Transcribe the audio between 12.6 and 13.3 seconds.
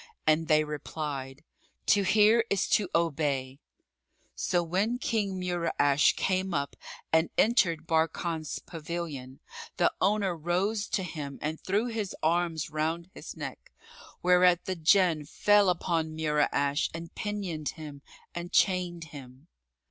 round